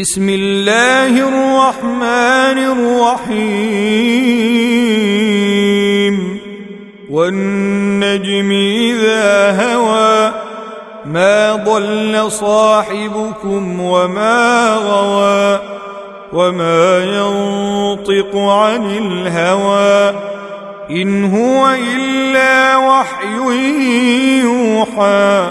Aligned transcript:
بسم 0.00 0.28
الله 0.28 1.08
الرحمن 1.08 2.58
الرحيم 3.36 6.14
والنجم 7.10 8.50
إذا 8.90 9.50
هوى 9.60 10.32
ما 11.04 11.54
ضل 11.54 12.30
صاحبكم 12.30 13.80
وما 13.80 14.76
غوى 14.84 15.60
وما 16.32 16.98
ينطق 17.04 18.36
عن 18.36 18.84
الهوى 18.90 20.16
إن 20.90 21.24
هو 21.24 21.70
إلا 21.94 22.76
وحي 22.76 23.26
يوحى 24.40 25.50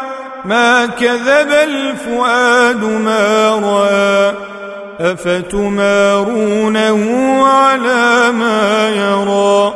ما 0.45 0.85
كذب 0.85 1.51
الفؤاد 1.51 2.83
ما 2.83 3.49
رأى 3.63 4.33
أفتمارونه 5.11 6.99
على 7.47 8.31
ما 8.31 8.89
يرى 8.89 9.73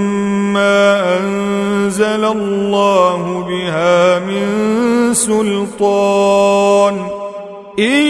ما 0.53 1.16
أنزل 1.19 2.24
الله 2.24 3.44
بها 3.48 4.19
من 4.19 4.47
سلطان 5.14 7.00
إن 7.78 8.09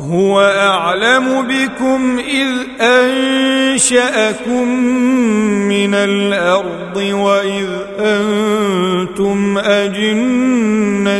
هو 0.00 0.40
أعلم 0.40 1.42
بكم 1.48 2.18
إذ 2.18 2.52
أنشأكم 2.84 4.68
من 5.68 5.94
الأرض 5.94 6.96
وإذ 6.96 7.66
أنتم 7.98 9.58
أجنة 9.58 11.12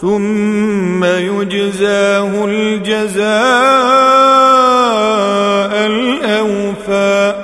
ثم 0.00 1.04
يجزاه 1.04 2.44
الجزاء 2.44 3.26
الاوفى 5.86 7.34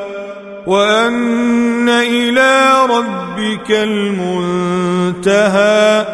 وان 0.67 1.89
الى 1.89 2.71
ربك 2.91 3.71
المنتهى 3.71 6.07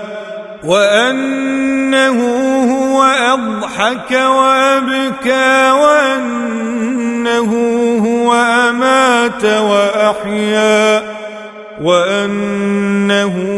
وانه 0.65 2.23
هو 2.75 3.03
اضحك 3.05 4.11
وابكى 4.11 5.71
وانه 5.71 7.51
هو 8.29 8.35
امات 8.71 9.45
واحيا 9.45 11.03
وانه 11.83 13.58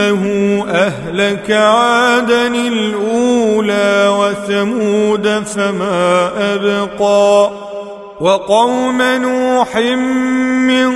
إنه 0.00 0.64
أهلك 0.68 1.50
عادا 1.50 2.46
الأولى 2.46 4.14
وثمود 4.18 5.28
فما 5.44 6.30
أبقى 6.40 7.50
وقوم 8.20 9.02
نوح 9.02 9.76
من 10.56 10.92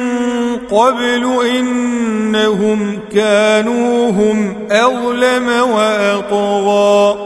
قبل 0.70 1.30
إنهم 1.58 2.98
كانوا 3.14 4.10
هم 4.10 4.54
أظلم 4.70 5.46
وأطغى 5.74 7.16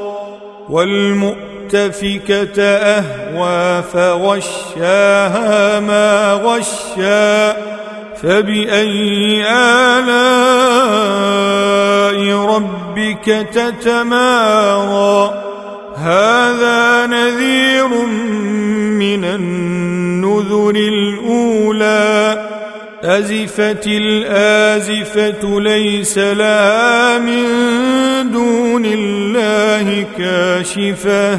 والمؤتفكة 0.70 2.62
أهوى 2.64 3.82
فغشاها 3.92 5.80
ما 5.80 6.32
غشّى 6.44 7.48
فبأي 8.22 9.44
آلاء 9.46 12.38
ربك 12.56 13.24
تتمارى 13.54 15.44
هذا 15.96 17.06
نذير 17.06 17.88
من 18.98 19.24
النذر 19.24 20.70
الأولى 20.70 22.48
أزفت 23.02 23.86
الآزفة 23.86 25.60
ليس 25.60 26.18
لها 26.18 27.18
من 27.18 27.42
دون 28.32 28.82
الله 28.84 30.06
كاشفه 30.18 31.38